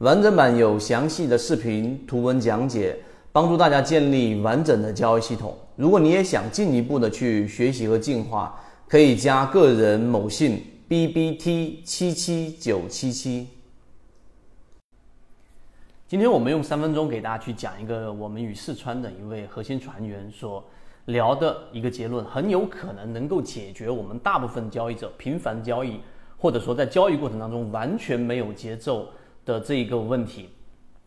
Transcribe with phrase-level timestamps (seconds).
[0.00, 2.94] 完整版有详细的视频、图文讲解，
[3.32, 5.56] 帮助大家建立完整的交易系统。
[5.74, 13.48] 如果你也想进一步的去学习和进化，可以加个人某信 b b t 七七九七七。
[16.06, 20.62] 今天我们用三分钟给大家去讲一个我们与四川的一位核心船员所
[21.06, 25.98] 聊的一个结论，很有可能能够解决我们大部分交易者频繁交易，
[26.36, 29.08] 或者说在交易过程当中完全没有节奏。
[29.46, 30.50] 的这一个问题，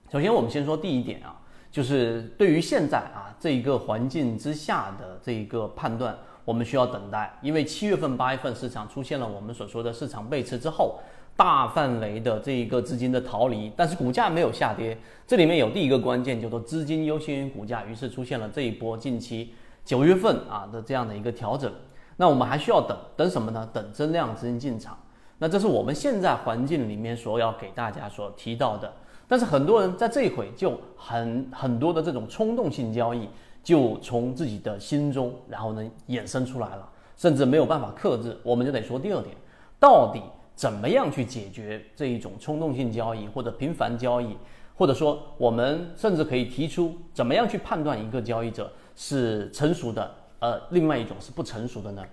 [0.09, 1.35] 首先我们先说第一点啊，
[1.69, 10.99] 就是对于现在啊这一个环境之下的这一个判断，我们需要等待，因为七月份、八月份市场出现了我们所说的市场背驰之后，
[11.35, 19.53] 大范围的这一个资金的逃离，但是股价没有下跌，这里面有第一个关键，叫做资金优先于股价，于是出现了这一波近期
[19.83, 21.69] 九月份啊的这样的一个调整，
[22.15, 23.69] 那我们还需要等等什么呢？
[23.73, 24.97] 等增量资金进场。
[25.41, 28.93] 那这是我们现在环境里面所要给大家所提到的，
[29.25, 33.27] 但是很多人在这一回就很很多的这种冲动性交易
[33.63, 38.37] 就从自己的心中，然后呢衍生出来了，甚至没有办法克制。
[38.43, 39.33] 我们就得说第二点，
[39.79, 40.21] 到底
[40.55, 44.35] 怎么样去解决这一种冲动性交易或者频繁交易，
[44.75, 52.03] 或者说我们甚至可以提出怎么样去判断一个交易者是成熟的，呃，另外一种是不成熟的呢？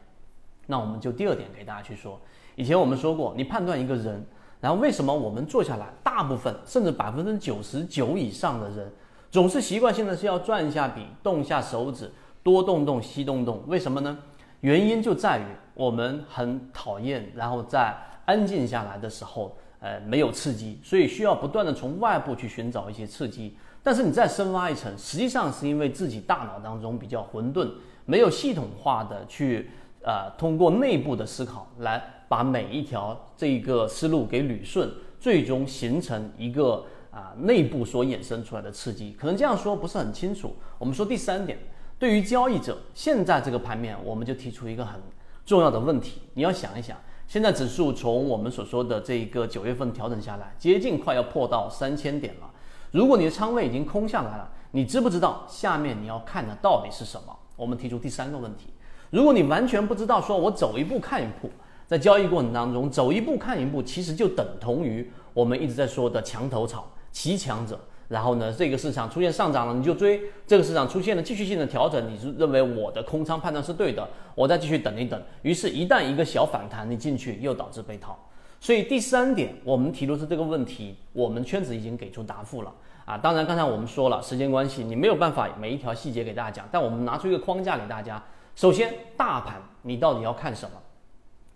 [0.67, 2.20] 那我们就第二点给大家去说。
[2.55, 4.25] 以前我们说过，你判断一个人，
[4.61, 8.91] 然后为什么我们坐下来，大部分甚至百分之九十九以上的人，
[9.31, 12.11] 总是习惯性的是要转一下笔，动一下手指，
[12.42, 14.17] 多动动，西动动，为什么呢？
[14.62, 15.42] 原因就在于
[15.75, 17.94] 我们很讨厌，然后在
[18.25, 23.55] 安静下来的时候，呃，没有刺激，所以需要不断的从外部去寻找一些刺激。
[23.82, 27.71] 但是你再深挖一层，实际上是因为自己大脑当中比较混沌，
[28.06, 29.71] 没有系统化的去。
[30.06, 39.17] 呃，通过内部的思考来把每一条这个思路给捋顺，最终形成一个啊内部所衍生出来的刺激。
[39.19, 40.55] 可能这样说不是很清楚。
[40.78, 41.59] 我们说第三点，
[41.99, 45.00] 对于交易者，现在这个盘面，我们就提出一个很
[45.44, 46.97] 重要的问题：你要想一想，
[47.27, 52.49] 现在指数从我们所说的这个九月份调整下来，接近快要破到三千点了。
[52.93, 57.37] 如果你的仓位已经空下来了，你知不知道下面你要看的到底是什么？
[57.56, 58.69] 我们提出第三个问题。
[59.11, 61.50] 如果你完全不知道，说我走一步看一步，
[61.87, 67.78] 在交易过程当中走一步看一步，其实就等同于我们一直在说的墙头草、骑强者。
[68.09, 75.21] 然后呢，这个市场出现上涨了，你就追；这个市场出现了继续性的调整，你是认为我的空仓判断是对的，我再继续等一等。
[75.43, 78.17] 于是，一旦一个小反弹，你进去又导致被套。
[78.61, 82.73] 所以第三点，我们提出是这个问题，我们圈子已经给出答复了
[83.05, 83.19] 啊。
[83.19, 88.23] 当然，刚才我们说了，时间关系，你没有办法每一条细节给大家讲，但我们拿出一个框架给大家。
[88.56, 90.77] 首先，大盘你到底要看什么，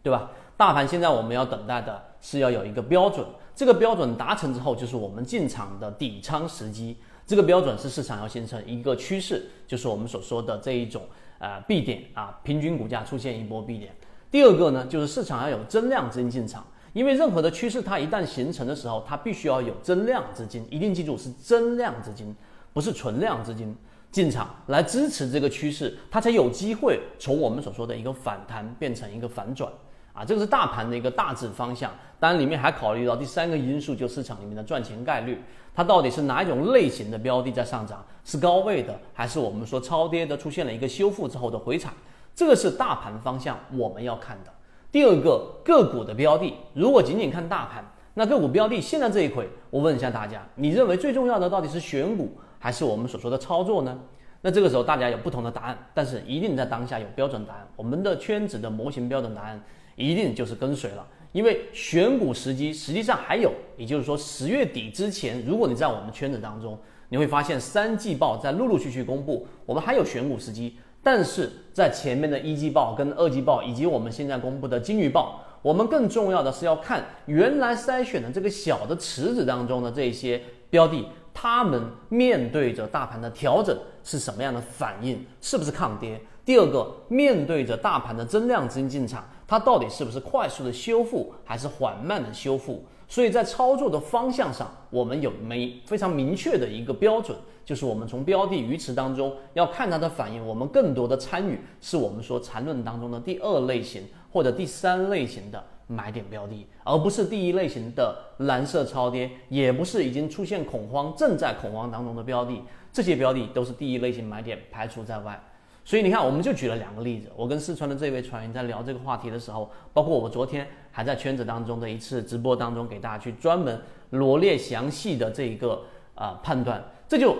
[0.03, 0.31] 对吧？
[0.57, 6.99] 大盘现在我们要等待的是要有一个标准，这个标准达成之后，就是我们进场的底仓时机。
[7.27, 11.03] 这个标准是市场要形成一个趋势，就是我们所说的这一种
[11.39, 13.95] 呃 B 点啊，平均股价出现一波 B 点。
[14.31, 22.37] 第二个呢，就是市场要有增量资金进场，因为任何的趋势它一旦形成的时候，它必须要有增量资金，一定记住是增量资金，
[22.75, 23.75] 不是存量资金。
[24.11, 29.71] 进场来支持这个趋势，它才有机会从我们所说的一个反弹变成一个反转
[30.13, 30.25] 啊！
[30.25, 31.93] 这个是大盘的一个大致方向。
[32.19, 35.41] 当然，里面还考虑到第三个因素，就市场里面的赚钱概率，
[35.73, 41.91] 它到底是哪一种类型的标的在上涨，是高位的，还是我们说超跌的，出现了一个修复之后的回踩？
[42.35, 44.53] 这个是大盘方向我们要看的。
[44.91, 47.85] 第二个个股的标的，如果仅仅看大盘，
[48.15, 52.37] 那个股标的现在这一回，我问一下大家，你认为最重要的到底是选股？
[52.61, 53.99] 还是我们所说的操作呢？
[54.43, 57.67] 那这个时候大家有不同的答案，但是一定在当下有标准答案。
[57.75, 59.61] 我们的圈子的模型标准答案
[59.97, 70.79] 一定就是跟随了，因为选股时机实际上还有，也就是说十月底之前，如果你在我们圈子当中，你会发现三季报在陆陆续续公布，我们还有选股时机。
[71.03, 80.41] 但是在前面的一季报跟二季报以及我们现在公布的金鱼报，我们更重要的是要看原来筛选的这个小的池子当中的这些
[80.71, 81.07] 标的。
[81.43, 85.25] 他们面对着大盘的调整是什么样的反应？
[85.41, 86.21] 是不是抗跌？
[86.45, 92.85] 第二个，面对着大盘的增量资金进场，它到底是不是快速的修复，还是缓慢的修复？
[93.09, 97.35] 所以在操作的方向上，我们有没非常明确的一个标准，
[97.65, 115.43] 就是我们从标的鱼池当中要看它的反应，我们更多的参与是我们说缠论当中的第二类型或者第三类型的买点标的，而不是第一类型的蓝色超跌，也不是已经出现恐慌、正在恐慌当中的标的，这些标的都是第一类型买点排除在外。
[115.85, 117.29] 所以你看，我们就举了两个例子。
[117.35, 125.83] 我跟四川的这位船员在聊这个话题的时候，包括我昨天还在圈子当中的一次直播当中，给大家去专门罗列详细的这一个
[126.15, 127.35] 啊判断，这就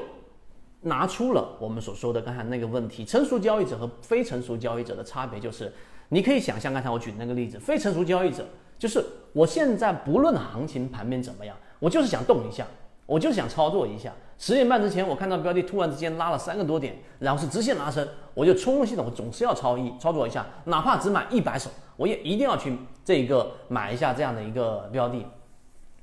[0.81, 5.73] 拿出了我们所说的刚才那个问题：成熟交易者和非成熟交易者的差别就是，
[6.11, 8.47] 你可以想象刚才我举那个例子，非成熟交易者
[8.79, 12.67] 就是我现在不论行情盘面怎么样，我就是想动一下。
[13.07, 22.73] 我就是想操作一下，十点半之前我看到标的突然之间拉了三个多点，然后是直线拉升，我就冲动系统，我总是要操一操作一下，哪怕只买一百手，我也一定要去
[23.05, 25.27] 这个买一下这样的一个标的。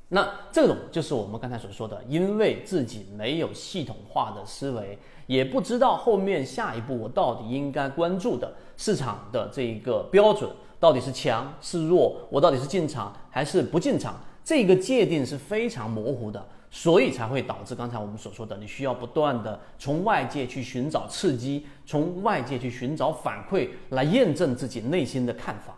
[0.09, 10.49] 那这种就是我们刚才所说的，因为自己没有系统化的思维，也不知道后面下一步我到底应该关注的市场的这一个标准
[10.79, 16.45] 到底是强是弱，我到底是进场还是不进场，这个界定是非常模糊的。
[16.69, 25.73] 所以才会导致刚才我们所说的，你需要不断的从外界去寻找刺激，从外界去寻找反馈，来验证自己内心的看法。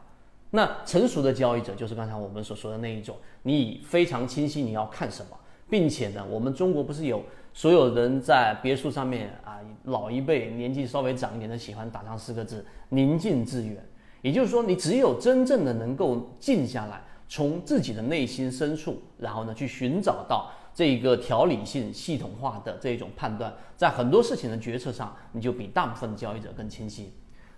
[0.51, 5.38] 那成熟的交易者就是刚才我们所说的那一种，你非常清晰你要看什么，
[5.69, 7.24] 并且呢，我们中国不是有
[7.54, 13.84] 所有人在别墅上面啊，老一辈年纪稍微长一点的喜欢打上四个字“宁静致远”，
[14.22, 20.52] 也就是说，你只有真正的能够静下来，从自己的内心深处，然后呢，去寻找到。
[20.72, 27.12] 这个条理性、系统化的这种判断，在很多事情的决策上，你就比大部分交易者更清晰。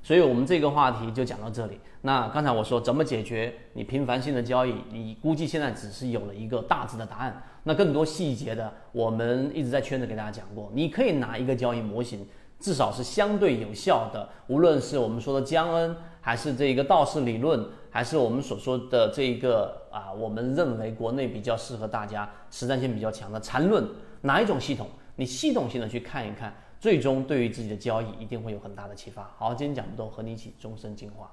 [0.03, 1.79] 所以，我们这个话题就讲到这里。
[2.01, 7.43] 那刚才我说怎么解决你频繁性的交易，你估计现在只是有了一个大致的答案。
[7.63, 10.71] 那更多细节的，我们一直在圈子给大家讲过。
[10.73, 12.27] 你可以拿一个交易模型，
[12.59, 17.63] 至少是相对有效的，无论是我们说的江恩，还是这一个道氏理论。
[17.93, 23.85] 还是我们所说的这一个啊，我们认为国内比较适合大家实战性比较强的缠论，
[24.21, 24.87] 哪一种系统？
[25.17, 29.31] 你系统性的去看一看，最终对于自己的交易一定会有很大的启发。
[29.37, 31.31] 好，今天讲不多，和你一起终身进化。